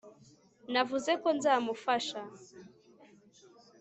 navuze 0.71 1.11
ko 1.21 1.27
nzamufasha 1.37 2.21